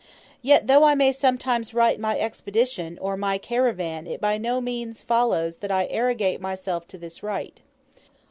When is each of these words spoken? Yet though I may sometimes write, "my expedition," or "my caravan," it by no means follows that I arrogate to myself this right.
Yet 0.41 0.65
though 0.65 0.83
I 0.83 0.95
may 0.95 1.11
sometimes 1.11 1.75
write, 1.75 1.99
"my 1.99 2.17
expedition," 2.19 2.97
or 2.99 3.15
"my 3.15 3.37
caravan," 3.37 4.07
it 4.07 4.19
by 4.19 4.39
no 4.39 4.59
means 4.59 5.03
follows 5.03 5.57
that 5.57 5.69
I 5.69 5.85
arrogate 5.91 6.37
to 6.37 6.41
myself 6.41 6.87
this 6.87 7.21
right. 7.21 7.59